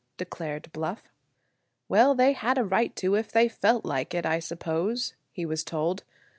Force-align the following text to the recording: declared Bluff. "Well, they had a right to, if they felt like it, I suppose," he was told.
declared 0.17 0.71
Bluff. 0.73 1.03
"Well, 1.87 2.15
they 2.15 2.33
had 2.33 2.57
a 2.57 2.63
right 2.63 2.95
to, 2.95 3.13
if 3.13 3.31
they 3.31 3.47
felt 3.47 3.85
like 3.85 4.15
it, 4.15 4.25
I 4.25 4.39
suppose," 4.39 5.13
he 5.31 5.45
was 5.45 5.63
told. 5.63 6.03